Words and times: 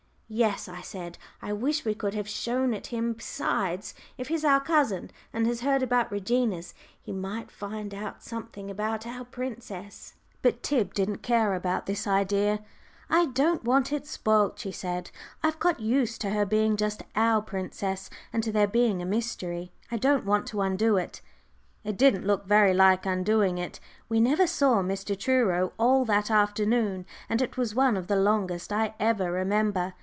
"Yes," 0.33 0.69
I 0.69 0.79
said, 0.79 1.17
"I 1.41 1.51
wish 1.51 1.83
we 1.83 1.93
could 1.93 2.13
have 2.13 2.25
shown 2.25 2.73
it 2.73 2.87
him. 2.87 3.11
Besides, 3.11 3.93
if 4.17 4.29
he's 4.29 4.45
our 4.45 4.61
cousin, 4.61 5.11
and 5.33 5.45
has 5.45 5.59
heard 5.59 5.83
about 5.83 6.09
'Reginas,' 6.09 6.73
he 7.01 7.11
might 7.11 7.51
find 7.51 7.93
out 7.93 8.23
something 8.23 8.71
about 8.71 9.05
our 9.05 9.25
princess." 9.25 10.13
But 10.41 10.63
Tib 10.63 10.93
didn't 10.93 11.17
care 11.17 11.53
about 11.53 11.85
this 11.85 12.07
idea. 12.07 12.61
"I 13.09 13.25
don't 13.25 13.65
want 13.65 13.91
it 13.91 14.07
spoilt," 14.07 14.57
she 14.57 14.71
said; 14.71 15.11
"I've 15.43 15.59
got 15.59 15.81
used 15.81 16.21
to 16.21 16.29
her 16.29 16.45
being 16.45 16.77
just 16.77 17.03
our 17.13 17.41
princess, 17.41 18.09
and 18.31 18.41
to 18.41 18.53
there 18.53 18.67
being 18.67 19.01
a 19.01 19.05
mystery. 19.05 19.73
I 19.91 19.97
don't 19.97 20.23
want 20.25 20.47
to 20.47 20.61
undo 20.61 20.95
it." 20.95 21.19
It 21.83 21.97
didn't 21.97 22.25
look 22.25 22.45
very 22.45 22.73
like 22.73 23.05
undoing 23.05 23.57
it. 23.57 23.81
We 24.07 24.21
never 24.21 24.47
saw 24.47 24.81
Mr. 24.81 25.19
Truro 25.19 25.73
all 25.77 26.05
that 26.05 26.31
afternoon, 26.31 27.05
and 27.27 27.41
it 27.41 27.57
was 27.57 27.75
one 27.75 27.97
of 27.97 28.07
the 28.07 28.15
longest 28.15 28.71
I 28.71 28.93
ever 28.97 29.29
remember. 29.29 29.93